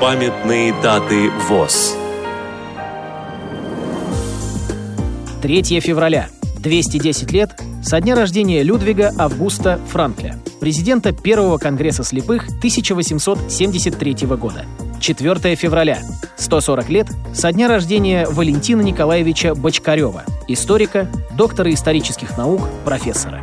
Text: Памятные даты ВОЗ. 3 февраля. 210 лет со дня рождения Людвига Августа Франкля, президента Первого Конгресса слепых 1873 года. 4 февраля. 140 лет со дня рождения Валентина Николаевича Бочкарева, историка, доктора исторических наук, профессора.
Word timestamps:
Памятные 0.00 0.72
даты 0.82 1.28
ВОЗ. 1.46 1.94
3 5.42 5.80
февраля. 5.80 6.30
210 6.60 7.30
лет 7.32 7.50
со 7.82 8.00
дня 8.00 8.14
рождения 8.14 8.62
Людвига 8.62 9.12
Августа 9.18 9.78
Франкля, 9.90 10.38
президента 10.58 11.12
Первого 11.12 11.58
Конгресса 11.58 12.02
слепых 12.02 12.48
1873 12.48 14.26
года. 14.38 14.64
4 15.00 15.54
февраля. 15.54 15.98
140 16.38 16.88
лет 16.88 17.08
со 17.34 17.52
дня 17.52 17.68
рождения 17.68 18.26
Валентина 18.26 18.80
Николаевича 18.80 19.54
Бочкарева, 19.54 20.24
историка, 20.48 21.10
доктора 21.36 21.74
исторических 21.74 22.38
наук, 22.38 22.62
профессора. 22.86 23.42